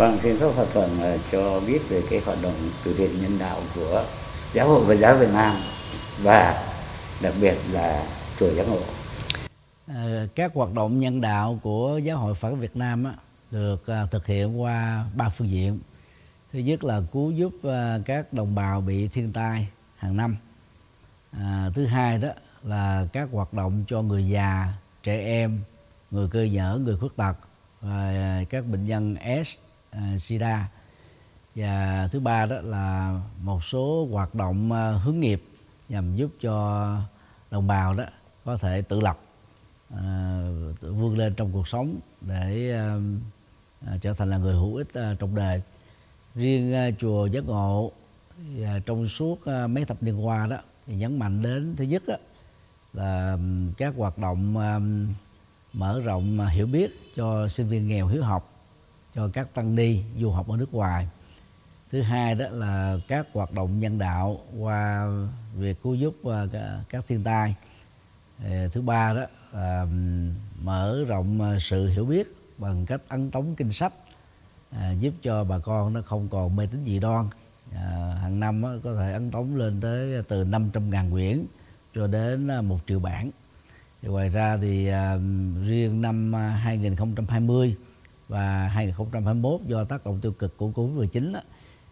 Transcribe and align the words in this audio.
Vâng, 0.00 0.18
xin 0.22 0.38
phép 0.38 0.46
Hòa 0.56 0.66
Thuận 0.72 1.00
ờ, 1.00 1.18
cho 1.32 1.60
biết 1.66 1.78
về 1.88 2.02
cái 2.10 2.20
hoạt 2.24 2.38
động 2.42 2.54
từ 2.84 2.94
thiện 2.94 3.22
nhân 3.22 3.38
đạo 3.38 3.60
của 3.74 4.04
Giáo 4.52 4.68
hội 4.68 4.86
Phật 4.86 4.94
giáo 4.94 5.16
Việt 5.16 5.32
Nam 5.32 5.56
và 6.22 6.68
đặc 7.22 7.34
biệt 7.40 7.54
là 7.70 8.06
chùa 8.38 8.50
Giác 8.52 8.68
Ngộ. 8.68 8.80
À, 9.86 10.26
các 10.34 10.54
hoạt 10.54 10.74
động 10.74 11.00
nhân 11.00 11.20
đạo 11.20 11.58
của 11.62 11.98
Giáo 11.98 12.16
hội 12.16 12.34
Phật 12.34 12.54
Việt 12.54 12.76
Nam 12.76 13.04
á, 13.04 13.12
được 13.50 13.86
à, 13.86 14.06
thực 14.10 14.26
hiện 14.26 14.60
qua 14.60 15.04
ba 15.14 15.28
phương 15.28 15.50
diện. 15.50 15.78
Thứ 16.52 16.58
nhất 16.58 16.84
là 16.84 17.00
cứu 17.12 17.30
giúp 17.30 17.52
à, 17.62 17.98
các 18.04 18.32
đồng 18.32 18.54
bào 18.54 18.80
bị 18.80 19.08
thiên 19.08 19.32
tai 19.32 19.68
hàng 19.96 20.16
năm. 20.16 20.36
À, 21.32 21.70
thứ 21.74 21.86
hai 21.86 22.18
đó 22.18 22.28
là 22.62 23.06
các 23.12 23.28
hoạt 23.32 23.54
động 23.54 23.84
cho 23.88 24.02
người 24.02 24.28
già, 24.28 24.68
trẻ 25.02 25.24
em, 25.24 25.60
người 26.10 26.28
cơ 26.28 26.42
nhở, 26.42 26.80
người 26.84 26.96
khuyết 26.96 27.16
tật 27.16 27.36
và 27.80 28.44
các 28.50 28.66
bệnh 28.66 28.86
nhân 28.86 29.16
S, 29.44 29.69
À, 29.90 30.18
SIDA 30.20 30.68
và 31.54 32.08
thứ 32.12 32.20
ba 32.20 32.46
đó 32.46 32.56
là 32.60 33.20
một 33.42 33.64
số 33.64 34.08
hoạt 34.12 34.34
động 34.34 34.72
à, 34.72 34.90
hướng 34.90 35.20
nghiệp 35.20 35.42
nhằm 35.88 36.16
giúp 36.16 36.30
cho 36.40 36.96
đồng 37.50 37.66
bào 37.66 37.94
đó 37.94 38.04
có 38.44 38.56
thể 38.56 38.82
tự 38.82 39.00
lập 39.00 39.18
à, 39.96 40.40
vươn 40.80 41.18
lên 41.18 41.34
trong 41.34 41.52
cuộc 41.52 41.68
sống 41.68 41.96
để 42.20 42.78
trở 44.00 44.14
thành 44.14 44.30
là 44.30 44.38
người 44.38 44.54
hữu 44.54 44.76
ích 44.76 44.88
trong 45.18 45.34
đời. 45.34 45.62
Riêng 46.34 46.94
chùa 47.00 47.26
giác 47.26 47.44
ngộ 47.44 47.92
trong 48.86 49.08
suốt 49.08 49.46
mấy 49.46 49.84
thập 49.84 50.02
niên 50.02 50.26
qua 50.26 50.46
đó 50.46 50.56
thì 50.86 50.96
nhấn 50.96 51.18
mạnh 51.18 51.42
đến 51.42 51.74
thứ 51.76 51.84
nhất 51.84 52.02
đó, 52.06 52.14
là 52.92 53.38
các 53.76 53.94
hoạt 53.96 54.18
động 54.18 54.54
mở 55.72 56.00
rộng 56.00 56.46
hiểu 56.46 56.66
biết 56.66 57.14
cho 57.16 57.48
sinh 57.48 57.68
viên 57.68 57.88
nghèo 57.88 58.06
hiếu 58.06 58.22
học 58.22 58.59
cho 59.14 59.28
các 59.32 59.54
tăng 59.54 59.74
ni 59.74 60.02
du 60.18 60.30
học 60.30 60.48
ở 60.48 60.56
nước 60.56 60.74
ngoài. 60.74 61.08
Thứ 61.92 62.02
hai 62.02 62.34
đó 62.34 62.48
là 62.48 62.96
các 63.08 63.26
hoạt 63.32 63.52
động 63.52 63.80
nhân 63.80 63.98
đạo 63.98 64.40
qua 64.58 65.06
việc 65.56 65.82
cứu 65.82 65.94
giúp 65.94 66.14
à, 66.24 66.46
các 66.88 67.04
thiên 67.08 67.24
tai. 67.24 67.54
Ờ, 68.44 68.68
thứ 68.68 68.80
ba 68.82 69.12
đó 69.12 69.26
là 69.52 69.86
mở 70.62 71.04
rộng 71.08 71.42
à, 71.42 71.58
sự 71.60 71.88
hiểu 71.88 72.04
biết 72.04 72.34
bằng 72.58 72.86
cách 72.86 73.00
ấn 73.08 73.30
tống 73.30 73.54
kinh 73.54 73.72
sách 73.72 73.92
à, 74.70 74.92
giúp 74.92 75.14
cho 75.22 75.44
bà 75.44 75.58
con 75.58 75.92
nó 75.92 76.02
không 76.02 76.28
còn 76.28 76.56
mê 76.56 76.66
tín 76.66 76.84
dị 76.84 76.98
đoan. 76.98 77.26
À, 77.74 78.16
hàng 78.22 78.40
năm 78.40 78.62
á, 78.62 78.70
có 78.84 78.94
thể 78.94 79.12
ấn 79.12 79.30
tống 79.30 79.56
lên 79.56 79.80
tới 79.80 80.22
từ 80.28 80.44
500 80.44 80.90
ngàn 80.90 81.10
quyển 81.10 81.44
cho 81.94 82.06
đến 82.06 82.48
à, 82.48 82.60
một 82.60 82.78
triệu 82.86 82.98
bản. 82.98 83.30
Thì 84.02 84.08
ngoài 84.08 84.28
ra 84.28 84.56
thì 84.56 84.88
à, 84.88 85.14
riêng 85.66 86.02
năm 86.02 86.32
2020 86.32 87.76
và 88.30 88.68
2021 88.68 89.60
do 89.66 89.84
tác 89.84 90.06
động 90.06 90.20
tiêu 90.20 90.32
cực 90.32 90.56
của 90.56 90.70
Covid-19 90.74 91.32
đó, 91.32 91.40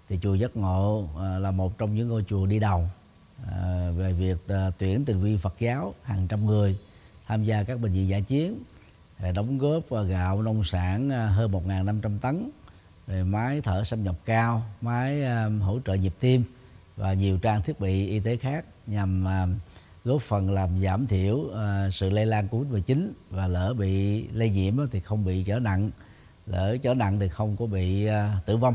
thì 0.09 0.19
chùa 0.23 0.35
Giác 0.35 0.57
Ngộ 0.57 1.09
à, 1.19 1.39
là 1.39 1.51
một 1.51 1.79
trong 1.79 1.95
những 1.95 2.09
ngôi 2.09 2.25
chùa 2.29 2.47
đi 2.47 2.59
đầu 2.59 2.89
à, 3.51 3.91
về 3.97 4.13
việc 4.13 4.49
à, 4.49 4.71
tuyển 4.79 5.05
tình 5.05 5.21
viên 5.21 5.39
Phật 5.39 5.55
giáo 5.59 5.95
hàng 6.03 6.29
trăm 6.29 6.47
người 6.47 6.79
tham 7.27 7.45
gia 7.45 7.63
các 7.63 7.81
bệnh 7.81 7.93
viện 7.93 8.09
giải 8.09 8.23
chiến 8.23 8.63
đóng 9.35 9.59
góp 9.59 9.83
gạo 10.09 10.43
nông 10.43 10.65
sản 10.65 11.11
hơn 11.11 11.53
1.500 11.53 12.19
tấn 12.19 12.51
rồi 13.07 13.25
máy 13.25 13.61
thở 13.61 13.85
xâm 13.85 14.05
nhập 14.05 14.15
cao 14.25 14.63
máy 14.81 15.23
hỗ 15.61 15.79
trợ 15.87 15.95
nhịp 15.95 16.13
tim 16.21 16.45
và 16.97 17.13
nhiều 17.13 17.39
trang 17.39 17.63
thiết 17.63 17.81
bị 17.81 18.09
y 18.09 18.21
tế 18.21 18.37
khác 18.37 18.65
nhằm 18.87 19.27
góp 20.05 20.23
phần 20.23 20.51
làm 20.51 20.83
giảm 20.83 21.07
thiểu 21.07 21.45
sự 21.93 22.11
lây 22.11 22.27
lan 22.27 22.49
của 22.49 22.65
Covid-19 22.65 23.09
và 23.31 23.47
lỡ 23.47 23.75
bị 23.79 24.23
lây 24.29 24.51
nhiễm 24.51 24.77
thì 24.93 25.01
không 25.01 25.25
bị 25.25 25.45
trở 25.45 25.59
nặng 25.59 25.91
lỡ 26.51 26.77
trở 26.83 26.95
nặng 26.95 27.19
thì 27.19 27.29
không 27.29 27.57
có 27.57 27.67
bị 27.67 28.09
tử 28.47 28.57
vong 28.57 28.75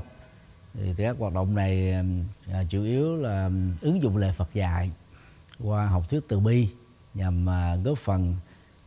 thì 0.73 0.93
các 0.97 1.15
hoạt 1.19 1.33
động 1.33 1.55
này 1.55 1.93
à, 2.51 2.63
chủ 2.69 2.83
yếu 2.83 3.15
là 3.15 3.49
ứng 3.81 4.03
dụng 4.03 4.17
lời 4.17 4.33
Phật 4.37 4.53
dạy 4.53 4.91
qua 5.63 5.85
học 5.85 6.03
thuyết 6.09 6.19
từ 6.27 6.39
bi 6.39 6.67
nhằm 7.13 7.49
à, 7.49 7.75
góp 7.83 7.97
phần 7.97 8.35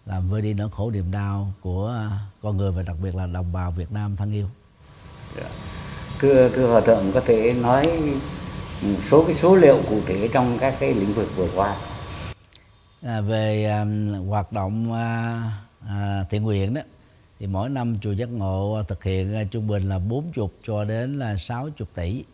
làm 0.06 0.28
vơi 0.28 0.42
đi 0.42 0.54
nỗi 0.54 0.68
khổ 0.70 0.90
niềm 0.90 1.10
đau 1.10 1.52
của 1.60 1.88
à, 1.88 2.18
con 2.42 2.56
người 2.56 2.72
và 2.72 2.82
đặc 2.82 2.96
biệt 3.02 3.14
là 3.14 3.26
đồng 3.26 3.52
bào 3.52 3.70
Việt 3.70 3.92
Nam 3.92 4.16
thân 4.16 4.32
yêu. 4.32 4.48
Dạ. 5.36 5.48
Thưa 6.18 6.48
thưa 6.48 6.70
hòa 6.70 6.80
thượng 6.80 7.12
có 7.14 7.20
thể 7.20 7.54
nói 7.62 7.84
một 8.82 8.98
số 9.02 9.24
cái 9.24 9.34
số 9.34 9.56
liệu 9.56 9.78
cụ 9.88 10.00
thể 10.06 10.28
trong 10.32 10.58
các 10.60 10.74
cái 10.80 10.94
lĩnh 10.94 11.12
vực 11.12 11.36
vừa 11.36 11.48
qua. 11.54 11.76
À, 13.02 13.20
về 13.20 13.64
à, 13.64 13.86
hoạt 14.28 14.52
động 14.52 14.92
à, 14.92 15.42
à, 15.88 16.24
thiện 16.30 16.42
nguyện 16.42 16.74
đó 16.74 16.80
thì 17.38 17.46
mỗi 17.46 17.68
năm 17.68 17.98
chùa 18.02 18.12
giác 18.12 18.28
ngộ 18.28 18.74
à, 18.74 18.82
thực 18.88 19.04
hiện 19.04 19.34
à, 19.34 19.44
trung 19.44 19.66
bình 19.66 19.88
là 19.88 19.98
40 19.98 20.48
cho 20.66 20.84
đến 20.84 21.18
là 21.18 21.36
60 21.36 21.72
tỷ. 21.94 22.24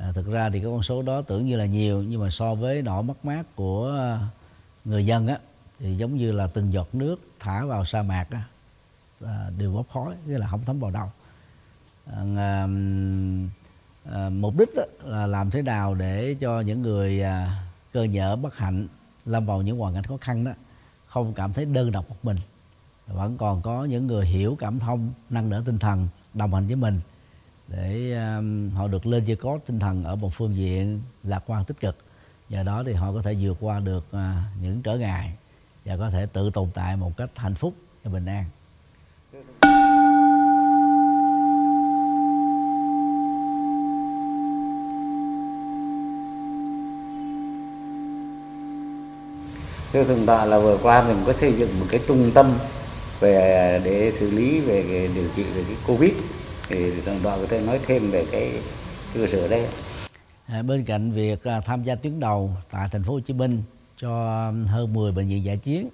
À, 0.00 0.12
thực 0.14 0.26
ra 0.26 0.50
thì 0.50 0.58
cái 0.58 0.68
con 0.70 0.82
số 0.82 1.02
đó 1.02 1.22
tưởng 1.22 1.46
như 1.46 1.56
là 1.56 1.66
nhiều 1.66 2.02
nhưng 2.02 2.20
mà 2.20 2.30
so 2.30 2.54
với 2.54 2.82
nỗi 2.82 3.02
mất 3.02 3.24
mát 3.24 3.42
của 3.56 3.96
à, 3.98 4.18
người 4.84 5.06
dân 5.06 5.26
á 5.26 5.38
thì 5.78 5.96
giống 5.96 6.16
như 6.16 6.32
là 6.32 6.46
từng 6.46 6.72
giọt 6.72 6.88
nước 6.92 7.20
thả 7.40 7.64
vào 7.64 7.84
sa 7.84 8.02
mạc 8.02 8.26
á, 8.30 8.42
à, 9.24 9.50
đều 9.58 9.72
bốc 9.72 9.86
khói 9.92 10.14
nghĩa 10.26 10.38
là 10.38 10.48
không 10.48 10.64
thấm 10.66 10.80
vào 10.80 10.90
đâu. 10.90 11.10
À, 12.06 12.66
à, 14.12 14.28
mục 14.28 14.54
đích 14.58 14.76
á, 14.76 14.82
là 15.04 15.26
làm 15.26 15.50
thế 15.50 15.62
nào 15.62 15.94
để 15.94 16.36
cho 16.40 16.60
những 16.60 16.82
người 16.82 17.22
à, 17.22 17.62
cơ 17.92 18.02
nhở 18.02 18.36
bất 18.36 18.56
hạnh 18.56 18.88
lâm 19.26 19.46
vào 19.46 19.62
những 19.62 19.78
hoàn 19.78 19.94
cảnh 19.94 20.04
khó 20.04 20.16
khăn 20.20 20.44
đó 20.44 20.52
không 21.06 21.32
cảm 21.34 21.52
thấy 21.52 21.64
đơn 21.64 21.92
độc 21.92 22.08
một 22.08 22.16
mình 22.22 22.36
vẫn 23.14 23.38
còn 23.38 23.62
có 23.62 23.84
những 23.84 24.06
người 24.06 24.26
hiểu 24.26 24.56
cảm 24.60 24.78
thông 24.78 25.12
nâng 25.30 25.50
đỡ 25.50 25.62
tinh 25.66 25.78
thần 25.78 26.08
đồng 26.34 26.54
hành 26.54 26.66
với 26.66 26.76
mình. 26.76 27.00
Để 27.68 28.12
um, 28.12 28.70
họ 28.70 28.88
được 28.88 29.06
lên 29.06 29.24
chưa 29.24 29.36
có 29.36 29.58
tinh 29.66 29.78
thần 29.78 30.04
ở 30.04 30.16
một 30.16 30.30
phương 30.34 30.56
diện 30.56 31.00
lạc 31.24 31.42
quan 31.46 31.64
tích 31.64 31.80
cực. 31.80 31.96
Do 32.48 32.62
đó 32.62 32.82
thì 32.86 32.92
họ 32.92 33.12
có 33.12 33.22
thể 33.22 33.36
vượt 33.40 33.56
qua 33.60 33.80
được 33.80 34.06
uh, 34.16 34.20
những 34.62 34.82
trở 34.82 34.96
ngại 34.96 35.32
và 35.84 35.96
có 35.96 36.10
thể 36.10 36.26
tự 36.26 36.50
tồn 36.50 36.68
tại 36.74 36.96
một 36.96 37.16
cách 37.16 37.30
hạnh 37.36 37.54
phúc 37.54 37.74
và 38.04 38.10
bình 38.10 38.26
an. 38.26 38.44
Thưa 49.92 50.04
thượng 50.04 50.26
tọa 50.26 50.44
là 50.44 50.58
vừa 50.58 50.78
qua 50.82 51.02
mình 51.08 51.16
có 51.26 51.32
xây 51.32 51.52
dựng 51.52 51.80
một 51.80 51.86
cái 51.90 52.00
trung 52.06 52.30
tâm 52.34 52.52
về 53.20 53.80
để 53.84 54.12
xử 54.18 54.30
lý 54.30 54.60
về 54.60 54.84
cái 54.90 55.08
điều 55.14 55.28
trị 55.36 55.42
về 55.42 55.64
cái 55.68 55.76
covid. 55.86 56.12
Thì 56.68 56.92
đồng 57.06 57.20
tọa 57.22 57.36
có 57.36 57.46
thể 57.46 57.60
nói 57.66 57.80
thêm 57.86 58.10
về 58.10 58.26
cái 58.32 58.52
cơ 59.14 59.26
sở 59.26 59.48
đây. 59.48 59.66
À, 60.46 60.62
bên 60.62 60.84
cạnh 60.84 61.12
việc 61.12 61.44
à, 61.44 61.60
tham 61.60 61.84
gia 61.84 61.94
tuyến 61.94 62.20
đầu 62.20 62.50
tại 62.70 62.88
thành 62.92 63.02
phố 63.02 63.12
Hồ 63.12 63.20
Chí 63.20 63.34
Minh 63.34 63.62
cho 63.96 64.46
um, 64.48 64.66
hơn 64.66 64.94
10 64.94 65.12
bệnh 65.12 65.28
viện 65.28 65.44
giải 65.44 65.56
chiến 65.56 65.88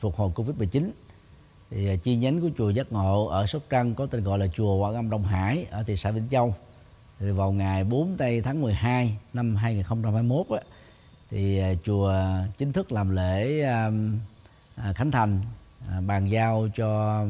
phục 0.00 0.16
hồi 0.16 0.30
covid 0.34 0.56
19 0.56 0.92
thì 1.70 1.88
à, 1.88 1.96
chi 2.02 2.16
nhánh 2.16 2.40
của 2.40 2.48
chùa 2.58 2.70
Giác 2.70 2.92
Ngộ 2.92 3.26
ở 3.26 3.46
Sóc 3.46 3.62
Trăng 3.70 3.94
có 3.94 4.06
tên 4.06 4.24
gọi 4.24 4.38
là 4.38 4.46
chùa 4.56 4.76
Quảng 4.76 4.94
Âm 4.94 5.10
Đông 5.10 5.22
Hải 5.22 5.66
ở 5.70 5.82
thị 5.82 5.96
xã 5.96 6.10
Vĩnh 6.10 6.28
Châu. 6.30 6.54
Thì 7.20 7.30
vào 7.30 7.52
ngày 7.52 7.84
4 7.84 8.16
tây 8.16 8.40
tháng 8.40 8.60
12 8.60 9.16
năm 9.32 9.56
2021 9.56 10.46
á, 10.48 10.60
thì 11.30 11.58
à, 11.58 11.74
chùa 11.84 12.14
chính 12.58 12.72
thức 12.72 12.92
làm 12.92 13.16
lễ 13.16 13.62
um, 13.62 14.18
khánh 14.94 15.10
thành 15.10 15.40
À, 15.90 16.00
bàn 16.06 16.28
giao 16.28 16.68
cho 16.76 17.24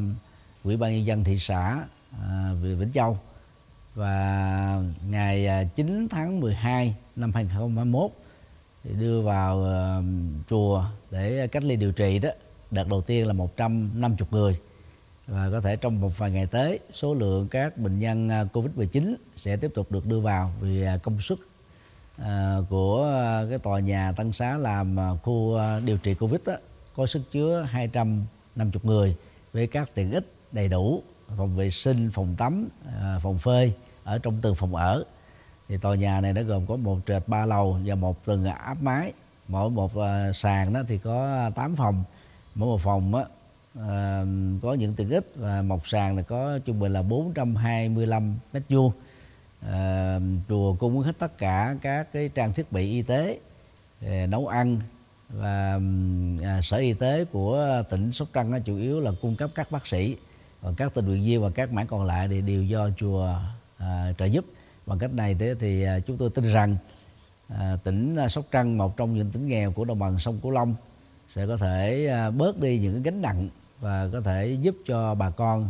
quỹ 0.63 0.75
ban 0.75 0.95
nhân 0.95 1.05
dân 1.05 1.23
thị 1.23 1.37
xã 1.39 1.85
à, 2.21 2.53
Vĩnh 2.61 2.91
Châu. 2.93 3.17
Và 3.95 4.81
ngày 5.09 5.47
à, 5.47 5.63
9 5.75 6.07
tháng 6.11 6.39
12 6.39 6.95
năm 7.15 7.31
2021 7.33 8.11
thì 8.83 8.89
đưa 8.99 9.21
vào 9.21 9.65
à, 9.65 10.01
chùa 10.49 10.85
để 11.11 11.47
cách 11.47 11.63
ly 11.63 11.75
điều 11.75 11.91
trị 11.91 12.19
đó 12.19 12.29
đợt 12.71 12.87
đầu 12.87 13.01
tiên 13.01 13.27
là 13.27 13.33
150 13.33 14.27
người. 14.31 14.57
Và 15.27 15.49
có 15.51 15.61
thể 15.61 15.75
trong 15.75 16.01
một 16.01 16.17
vài 16.17 16.31
ngày 16.31 16.45
tới 16.45 16.79
số 16.91 17.13
lượng 17.13 17.47
các 17.47 17.77
bệnh 17.77 17.99
nhân 17.99 18.29
à, 18.29 18.43
Covid-19 18.53 19.15
sẽ 19.37 19.57
tiếp 19.57 19.71
tục 19.75 19.91
được 19.91 20.05
đưa 20.05 20.19
vào 20.19 20.51
vì 20.61 20.85
công 21.03 21.21
suất 21.21 21.37
của 22.69 23.09
cái 23.49 23.59
tòa 23.59 23.79
nhà 23.79 24.11
Tân 24.11 24.31
Xá 24.31 24.57
làm 24.57 24.97
khu 25.23 25.59
điều 25.85 25.97
trị 25.97 26.13
Covid 26.13 26.41
đó, 26.45 26.53
có 26.95 27.07
sức 27.07 27.21
chứa 27.31 27.67
200 27.69 28.25
50 28.55 28.81
người 28.83 29.15
với 29.53 29.67
các 29.67 29.89
tiện 29.95 30.11
ích 30.11 30.25
đầy 30.51 30.67
đủ 30.67 31.03
phòng 31.37 31.55
vệ 31.55 31.69
sinh 31.69 32.11
phòng 32.13 32.35
tắm 32.37 32.67
à, 33.01 33.19
phòng 33.23 33.37
phơi 33.37 33.73
ở 34.03 34.17
trong 34.17 34.37
từng 34.41 34.55
phòng 34.55 34.75
ở. 34.75 35.03
Thì 35.67 35.77
tòa 35.77 35.95
nhà 35.95 36.21
này 36.21 36.33
nó 36.33 36.41
gồm 36.41 36.65
có 36.65 36.75
một 36.75 36.99
trệt 37.07 37.23
ba 37.27 37.45
lầu 37.45 37.79
và 37.85 37.95
một 37.95 38.25
tầng 38.25 38.45
áp 38.45 38.81
mái. 38.81 39.13
Mỗi 39.47 39.69
một 39.69 39.97
à, 39.97 40.31
sàn 40.33 40.73
đó 40.73 40.81
thì 40.87 40.97
có 40.97 41.49
8 41.55 41.75
phòng. 41.75 42.03
Mỗi 42.55 42.67
một 42.67 42.81
phòng 42.81 43.15
á, 43.15 43.23
à, 43.79 44.25
có 44.61 44.73
những 44.73 44.93
tiện 44.93 45.09
ích 45.09 45.27
và 45.35 45.61
một 45.61 45.87
sàn 45.87 46.15
là 46.17 46.21
có 46.21 46.59
trung 46.65 46.79
bình 46.79 46.93
là 46.93 47.01
425 47.01 48.35
mét 48.53 48.63
vuông. 48.69 48.91
À, 49.61 50.19
chùa 50.49 50.73
cung 50.73 50.95
ứng 50.95 51.03
hết 51.03 51.19
tất 51.19 51.37
cả 51.37 51.75
các 51.81 52.07
cái 52.13 52.29
trang 52.29 52.53
thiết 52.53 52.71
bị 52.71 52.91
y 52.91 53.01
tế 53.01 53.39
à, 54.01 54.25
nấu 54.29 54.47
ăn 54.47 54.79
và 55.29 55.79
à, 56.43 56.61
sở 56.61 56.77
y 56.77 56.93
tế 56.93 57.25
của 57.25 57.83
tỉnh 57.89 58.11
sóc 58.11 58.27
trăng 58.33 58.51
nó 58.51 58.59
chủ 58.59 58.77
yếu 58.77 58.99
là 58.99 59.11
cung 59.21 59.35
cấp 59.35 59.49
các 59.55 59.71
bác 59.71 59.87
sĩ 59.87 60.17
còn 60.61 60.75
các 60.75 60.93
tình 60.93 61.05
nguyện 61.05 61.25
viên 61.25 61.41
và 61.41 61.49
các 61.49 61.73
mảng 61.73 61.87
còn 61.87 62.03
lại 62.03 62.27
thì 62.27 62.41
đều 62.41 62.63
do 62.63 62.89
chùa 62.97 63.39
à, 63.77 64.13
trợ 64.17 64.25
giúp. 64.25 64.45
Bằng 64.85 64.99
cách 64.99 65.13
này 65.13 65.35
thế 65.39 65.55
thì 65.59 65.83
à, 65.83 65.99
chúng 65.99 66.17
tôi 66.17 66.29
tin 66.29 66.53
rằng 66.53 66.77
à, 67.49 67.77
tỉnh 67.83 68.15
à, 68.15 68.27
Sóc 68.27 68.45
Trăng 68.51 68.77
một 68.77 68.97
trong 68.97 69.15
những 69.15 69.31
tỉnh 69.31 69.47
nghèo 69.47 69.71
của 69.71 69.85
đồng 69.85 69.99
bằng 69.99 70.19
sông 70.19 70.39
Cửu 70.43 70.51
Long 70.51 70.75
sẽ 71.29 71.47
có 71.47 71.57
thể 71.57 72.07
à, 72.07 72.29
bớt 72.29 72.59
đi 72.59 72.79
những 72.79 72.93
cái 72.93 73.01
gánh 73.03 73.21
nặng 73.21 73.49
và 73.79 74.09
có 74.13 74.21
thể 74.21 74.57
giúp 74.61 74.75
cho 74.85 75.15
bà 75.15 75.29
con 75.29 75.69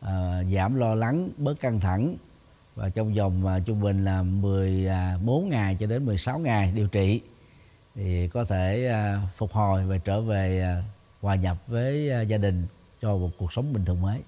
à, 0.00 0.42
giảm 0.54 0.74
lo 0.74 0.94
lắng 0.94 1.28
bớt 1.36 1.60
căng 1.60 1.80
thẳng. 1.80 2.16
Và 2.74 2.88
trong 2.88 3.14
vòng 3.14 3.46
à, 3.46 3.58
trung 3.58 3.80
bình 3.80 4.04
là 4.04 4.22
14 4.22 5.44
à, 5.44 5.48
ngày 5.50 5.76
cho 5.80 5.86
đến 5.86 6.06
16 6.06 6.38
ngày 6.38 6.72
điều 6.74 6.88
trị 6.88 7.20
thì 7.94 8.28
có 8.28 8.44
thể 8.44 8.86
à, 8.86 9.20
phục 9.36 9.52
hồi 9.52 9.84
và 9.84 9.98
trở 9.98 10.20
về 10.20 10.60
à, 10.60 10.82
hòa 11.20 11.34
nhập 11.34 11.56
với 11.66 12.10
à, 12.10 12.20
gia 12.20 12.36
đình 12.36 12.66
cho 13.02 13.16
một 13.16 13.30
cuộc 13.38 13.52
sống 13.52 13.72
bình 13.72 13.84
thường 13.84 14.02
mới. 14.02 14.20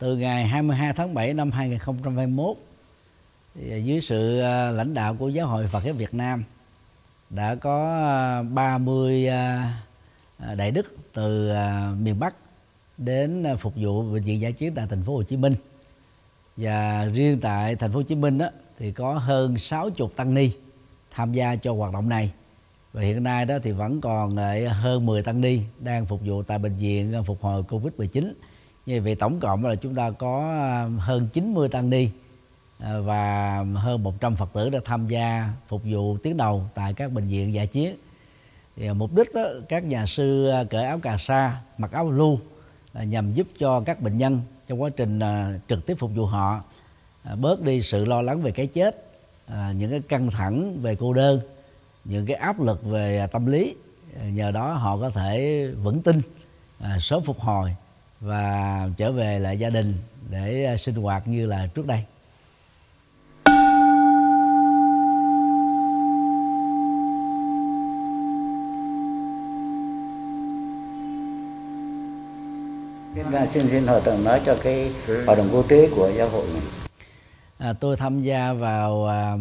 Từ 0.00 0.16
ngày 0.16 0.46
22 0.46 0.92
tháng 0.92 1.14
7 1.14 1.34
năm 1.34 1.50
2021 1.50 2.56
dưới 3.54 4.00
sự 4.00 4.36
lãnh 4.72 4.94
đạo 4.94 5.16
của 5.18 5.28
Giáo 5.28 5.46
hội 5.46 5.66
Phật 5.66 5.84
giáo 5.84 5.94
Việt 5.94 6.14
Nam 6.14 6.44
đã 7.30 7.54
có 7.54 8.42
30 8.50 9.28
À, 10.38 10.54
đại 10.54 10.70
đức 10.70 10.96
từ 11.12 11.48
à, 11.48 11.92
miền 12.00 12.18
Bắc 12.18 12.34
đến 12.98 13.42
à, 13.42 13.56
phục 13.56 13.72
vụ 13.76 14.12
bệnh 14.12 14.22
viện 14.22 14.40
giải 14.40 14.52
chiến 14.52 14.74
tại 14.74 14.86
thành 14.90 15.02
phố 15.02 15.16
Hồ 15.16 15.22
Chí 15.22 15.36
Minh. 15.36 15.54
Và 16.56 17.04
riêng 17.04 17.40
tại 17.40 17.76
thành 17.76 17.92
phố 17.92 17.96
Hồ 17.96 18.02
Chí 18.02 18.14
Minh 18.14 18.38
đó, 18.38 18.48
thì 18.78 18.92
có 18.92 19.12
hơn 19.12 19.58
60 19.58 20.08
tăng 20.16 20.34
ni 20.34 20.50
tham 21.10 21.32
gia 21.32 21.56
cho 21.56 21.72
hoạt 21.72 21.92
động 21.92 22.08
này. 22.08 22.32
Và 22.92 23.02
hiện 23.02 23.22
nay 23.22 23.44
đó 23.44 23.58
thì 23.62 23.72
vẫn 23.72 24.00
còn 24.00 24.36
hơn 24.68 25.06
10 25.06 25.22
tăng 25.22 25.40
ni 25.40 25.60
đang 25.80 26.06
phục 26.06 26.20
vụ 26.24 26.42
tại 26.42 26.58
bệnh 26.58 26.76
viện 26.76 27.22
phục 27.26 27.42
hồi 27.42 27.62
Covid-19 27.62 28.32
như 28.86 29.02
vậy 29.02 29.14
tổng 29.14 29.40
cộng 29.40 29.64
là 29.64 29.74
chúng 29.74 29.94
ta 29.94 30.10
có 30.10 30.40
hơn 30.98 31.28
90 31.32 31.68
tăng 31.68 31.90
ni 31.90 32.08
và 32.78 33.56
hơn 33.74 34.02
100 34.02 34.36
Phật 34.36 34.52
tử 34.52 34.70
đã 34.70 34.78
tham 34.84 35.08
gia 35.08 35.50
phục 35.68 35.82
vụ 35.84 36.16
tiến 36.18 36.36
đầu 36.36 36.64
tại 36.74 36.94
các 36.94 37.12
bệnh 37.12 37.28
viện 37.28 37.54
giải 37.54 37.66
chiến 37.66 37.96
thì 38.76 38.86
à, 38.86 38.92
mục 38.92 39.14
đích 39.14 39.34
đó, 39.34 39.42
các 39.68 39.84
nhà 39.84 40.06
sư 40.06 40.48
à, 40.48 40.64
cởi 40.64 40.84
áo 40.84 40.98
cà 40.98 41.16
sa 41.18 41.60
mặc 41.78 41.92
áo 41.92 42.10
lưu 42.10 42.40
là 42.92 43.04
nhằm 43.04 43.32
giúp 43.32 43.46
cho 43.58 43.80
các 43.80 44.00
bệnh 44.00 44.18
nhân 44.18 44.40
trong 44.66 44.82
quá 44.82 44.90
trình 44.96 45.18
à, 45.18 45.58
trực 45.68 45.86
tiếp 45.86 45.94
phục 45.98 46.10
vụ 46.14 46.26
họ 46.26 46.64
à, 47.22 47.34
bớt 47.34 47.62
đi 47.62 47.82
sự 47.82 48.04
lo 48.04 48.22
lắng 48.22 48.42
về 48.42 48.50
cái 48.50 48.66
chết 48.66 49.02
những 49.74 49.90
cái 49.90 50.00
căng 50.00 50.30
thẳng 50.30 50.78
về 50.82 50.96
cô 50.96 51.12
đơn 51.12 51.40
những 52.04 52.26
cái 52.26 52.36
áp 52.36 52.60
lực 52.60 52.84
về 52.84 53.26
tâm 53.32 53.46
lý. 53.46 53.74
Nhờ 54.24 54.50
đó 54.50 54.72
họ 54.72 54.98
có 54.98 55.10
thể 55.10 55.66
vững 55.82 56.02
tin 56.02 56.22
sớm 57.00 57.22
phục 57.22 57.40
hồi 57.40 57.74
và 58.20 58.88
trở 58.96 59.12
về 59.12 59.38
lại 59.38 59.58
gia 59.58 59.70
đình 59.70 59.94
để 60.30 60.76
sinh 60.78 60.94
hoạt 60.94 61.28
như 61.28 61.46
là 61.46 61.66
trước 61.66 61.86
đây. 61.86 62.04
Xin, 73.56 73.68
xin 73.68 73.86
hòa 73.86 74.00
thượng 74.00 74.24
nói 74.24 74.40
cho 74.46 74.56
cái 74.62 74.92
hoạt 75.26 75.38
động 75.38 75.48
quốc 75.52 75.64
tế 75.68 75.88
của 75.96 76.10
giáo 76.16 76.28
hội 76.28 76.46
này. 76.54 76.62
À, 77.58 77.72
tôi 77.72 77.96
tham 77.96 78.22
gia 78.22 78.52
vào 78.52 79.06
à, 79.06 79.36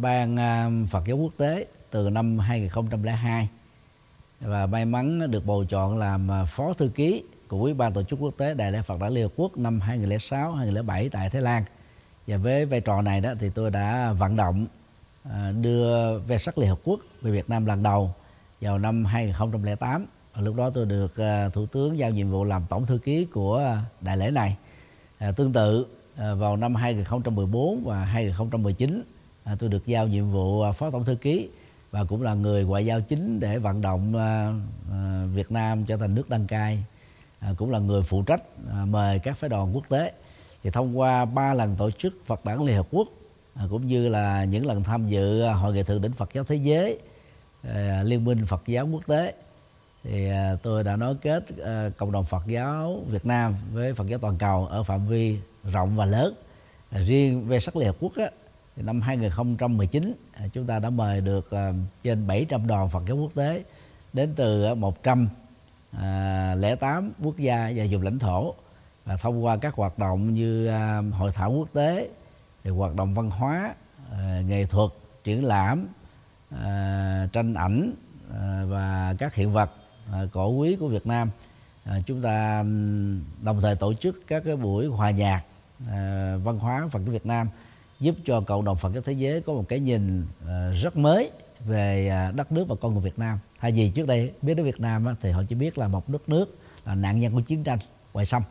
ban 0.00 0.36
à, 0.36 0.70
Phật 0.90 1.02
giáo 1.06 1.16
quốc 1.16 1.32
tế 1.36 1.66
từ 1.90 2.10
năm 2.10 2.38
2002 2.38 3.48
và 4.40 4.66
may 4.66 4.84
mắn 4.84 5.30
được 5.30 5.46
bầu 5.46 5.64
chọn 5.64 5.98
làm 5.98 6.30
à, 6.30 6.44
phó 6.44 6.72
thư 6.72 6.88
ký 6.94 7.22
của 7.48 7.60
Ủy 7.60 7.74
ban 7.74 7.92
tổ 7.92 8.02
chức 8.02 8.18
quốc 8.20 8.34
tế 8.36 8.54
Đại 8.54 8.72
lễ 8.72 8.82
Phật 8.82 9.00
Đản 9.00 9.12
Liên 9.12 9.24
Hợp 9.24 9.32
Quốc 9.36 9.58
năm 9.58 9.80
2006 9.80 10.52
2007 10.52 11.08
tại 11.08 11.30
Thái 11.30 11.42
Lan. 11.42 11.64
Và 12.26 12.36
với 12.36 12.64
vai 12.64 12.80
trò 12.80 13.02
này 13.02 13.20
đó 13.20 13.32
thì 13.40 13.50
tôi 13.54 13.70
đã 13.70 14.12
vận 14.12 14.36
động 14.36 14.66
à, 15.30 15.52
đưa 15.60 16.18
về 16.18 16.38
sắc 16.38 16.58
Liên 16.58 16.68
Hợp 16.68 16.78
Quốc 16.84 17.00
về 17.22 17.30
Việt 17.30 17.50
Nam 17.50 17.66
lần 17.66 17.82
đầu 17.82 18.14
vào 18.60 18.78
năm 18.78 19.04
2008 19.04 20.06
À, 20.32 20.40
lúc 20.40 20.56
đó 20.56 20.70
tôi 20.70 20.86
được 20.86 21.16
à, 21.16 21.48
thủ 21.48 21.66
tướng 21.66 21.98
giao 21.98 22.10
nhiệm 22.10 22.30
vụ 22.30 22.44
làm 22.44 22.62
tổng 22.68 22.86
thư 22.86 22.98
ký 22.98 23.24
của 23.24 23.56
à, 23.56 23.82
đại 24.00 24.16
lễ 24.16 24.30
này. 24.30 24.56
À, 25.18 25.32
tương 25.32 25.52
tự 25.52 25.86
à, 26.16 26.34
vào 26.34 26.56
năm 26.56 26.74
2014 26.74 27.84
và 27.84 28.04
2019 28.04 29.02
tôi 29.58 29.68
được 29.68 29.86
giao 29.86 30.06
nhiệm 30.06 30.30
vụ 30.30 30.72
phó 30.72 30.90
tổng 30.90 31.04
thư 31.04 31.14
ký 31.14 31.48
và 31.90 32.04
cũng 32.04 32.22
là 32.22 32.34
người 32.34 32.64
ngoại 32.64 32.86
giao 32.86 33.00
chính 33.00 33.40
để 33.40 33.58
vận 33.58 33.82
động 33.82 34.12
Việt 35.34 35.52
Nam 35.52 35.84
trở 35.84 35.96
thành 35.96 36.14
nước 36.14 36.30
đăng 36.30 36.46
cai 36.46 36.84
cũng 37.56 37.70
là 37.70 37.78
người 37.78 38.02
phụ 38.02 38.22
trách 38.22 38.42
mời 38.86 39.18
các 39.18 39.36
phái 39.36 39.50
đoàn 39.50 39.76
quốc 39.76 39.84
tế. 39.88 40.12
Thì 40.62 40.70
thông 40.70 40.98
qua 40.98 41.24
ba 41.24 41.54
lần 41.54 41.76
tổ 41.76 41.90
chức 41.90 42.14
Phật 42.26 42.44
đản 42.44 42.58
Liên 42.66 42.76
Hợp 42.76 42.86
Quốc 42.90 43.08
cũng 43.70 43.86
như 43.86 44.08
là 44.08 44.44
những 44.44 44.66
lần 44.66 44.82
tham 44.82 45.08
dự 45.08 45.46
hội 45.46 45.74
nghị 45.74 45.82
thượng 45.82 46.02
đỉnh 46.02 46.12
Phật 46.12 46.34
giáo 46.34 46.44
thế 46.44 46.56
giới 46.56 46.98
Liên 48.02 48.24
minh 48.24 48.46
Phật 48.46 48.62
giáo 48.66 48.88
quốc 48.92 49.02
tế 49.06 49.34
thì 50.04 50.28
à, 50.28 50.56
tôi 50.62 50.84
đã 50.84 50.96
nối 50.96 51.14
kết 51.14 51.44
à, 51.64 51.88
cộng 51.96 52.12
đồng 52.12 52.24
Phật 52.24 52.46
giáo 52.46 53.02
Việt 53.08 53.26
Nam 53.26 53.54
với 53.72 53.94
Phật 53.94 54.06
giáo 54.06 54.18
toàn 54.18 54.38
cầu 54.38 54.66
ở 54.66 54.82
phạm 54.82 55.06
vi 55.06 55.38
rộng 55.64 55.96
và 55.96 56.04
lớn. 56.04 56.34
À, 56.90 57.00
riêng 57.00 57.48
về 57.48 57.60
sắc 57.60 57.76
Liên 57.76 57.86
Hợp 57.86 57.96
Quốc 58.00 58.12
á, 58.16 58.30
thì 58.76 58.82
năm 58.82 59.00
2019 59.00 60.14
chúng 60.52 60.66
ta 60.66 60.78
đã 60.78 60.90
mời 60.90 61.20
được 61.20 61.50
trên 62.02 62.26
700 62.26 62.66
đoàn 62.66 62.88
Phật 62.88 63.02
giáo 63.08 63.16
quốc 63.16 63.30
tế 63.34 63.64
đến 64.12 64.32
từ 64.36 64.74
108 64.74 67.12
quốc 67.22 67.38
gia 67.38 67.72
và 67.76 67.84
vùng 67.90 68.02
lãnh 68.02 68.18
thổ. 68.18 68.54
Và 69.04 69.16
thông 69.16 69.44
qua 69.44 69.56
các 69.56 69.74
hoạt 69.74 69.98
động 69.98 70.34
như 70.34 70.70
hội 71.12 71.32
thảo 71.34 71.52
quốc 71.52 71.68
tế 71.72 72.08
hoạt 72.64 72.94
động 72.94 73.14
văn 73.14 73.30
hóa 73.30 73.74
nghệ 74.44 74.66
thuật 74.66 74.90
triển 75.24 75.44
lãm 75.44 75.86
tranh 77.32 77.54
ảnh 77.54 77.92
và 78.68 79.14
các 79.18 79.34
hiện 79.34 79.52
vật 79.52 79.70
À, 80.10 80.26
cổ 80.32 80.50
quý 80.50 80.76
của 80.76 80.88
Việt 80.88 81.06
Nam. 81.06 81.30
À, 81.84 82.00
chúng 82.06 82.22
ta 82.22 82.62
đồng 83.42 83.60
thời 83.62 83.76
tổ 83.76 83.94
chức 83.94 84.20
các 84.26 84.42
cái 84.44 84.56
buổi 84.56 84.86
hòa 84.86 85.10
nhạc 85.10 85.42
à, 85.90 86.36
văn 86.44 86.58
hóa 86.58 86.88
Phật 86.92 86.98
giáo 86.98 87.12
Việt 87.12 87.26
Nam 87.26 87.48
giúp 88.00 88.14
cho 88.24 88.40
cộng 88.40 88.64
đồng 88.64 88.76
Phật 88.76 88.92
giáo 88.92 89.02
thế 89.02 89.12
giới 89.12 89.40
có 89.40 89.52
một 89.52 89.64
cái 89.68 89.80
nhìn 89.80 90.26
à, 90.48 90.70
rất 90.82 90.96
mới 90.96 91.30
về 91.64 92.08
à, 92.08 92.32
đất 92.36 92.52
nước 92.52 92.68
và 92.68 92.74
con 92.80 92.92
người 92.92 93.02
Việt 93.02 93.18
Nam. 93.18 93.38
Thay 93.60 93.72
vì 93.72 93.90
trước 93.90 94.06
đây 94.06 94.32
biết 94.42 94.54
đến 94.54 94.66
Việt 94.66 94.80
Nam 94.80 95.14
thì 95.20 95.30
họ 95.30 95.42
chỉ 95.48 95.54
biết 95.54 95.78
là 95.78 95.88
một 95.88 96.08
đất 96.08 96.28
nước 96.28 96.58
là 96.84 96.94
nạn 96.94 97.20
nhân 97.20 97.32
của 97.32 97.40
chiến 97.40 97.64
tranh 97.64 97.78
ngoài 98.12 98.26
sông. 98.26 98.42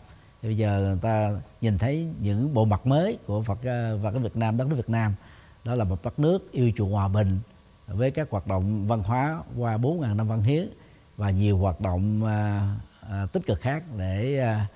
Thì 0.42 0.50
bây 0.50 0.58
giờ 0.58 0.80
người 0.80 1.00
ta 1.02 1.32
nhìn 1.62 1.78
thấy 1.78 2.08
những 2.22 2.54
bộ 2.54 2.66
mặt 2.66 2.88
mới 2.88 3.18
của 3.28 3.42
Phật 3.42 3.64
à, 3.66 3.94
và 4.02 4.12
cái 4.12 4.22
Việt 4.22 4.36
Nam 4.36 4.58
đất 4.58 4.68
nước 4.68 4.76
Việt 4.76 4.90
Nam 4.90 5.14
đó 5.64 5.76
là 5.76 5.84
một 5.84 6.04
đất 6.04 6.20
nước 6.20 6.52
yêu 6.52 6.72
chuộng 6.78 6.92
hòa 6.92 7.08
bình 7.08 7.40
với 7.88 8.12
các 8.12 8.30
hoạt 8.30 8.48
động 8.48 8.88
văn 8.88 9.04
hóa 9.04 9.44
qua 9.58 9.78
4.000 9.78 10.16
năm 10.16 10.28
văn 10.28 10.42
hiến 10.42 10.70
và 11.18 11.30
nhiều 11.30 11.58
hoạt 11.58 11.82
động 11.82 12.26
à, 12.26 12.70
à, 13.10 13.26
tích 13.32 13.46
cực 13.46 13.62
khác 13.62 13.84
để 13.98 14.40
à, 14.40 14.68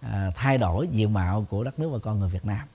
à, 0.00 0.30
thay 0.36 0.58
đổi 0.58 0.88
diện 0.88 1.12
mạo 1.12 1.46
của 1.50 1.64
đất 1.64 1.78
nước 1.78 1.88
và 1.88 1.98
con 1.98 2.18
người 2.20 2.28
Việt 2.28 2.44
Nam. 2.44 2.66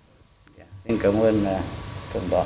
Dạ. 0.57 0.65
Xin 0.85 0.97
cảm 1.01 1.13
ơn 1.19 1.45
à, 1.45 1.55
uh, 1.55 2.13
thượng 2.13 2.23
tọa. 2.31 2.45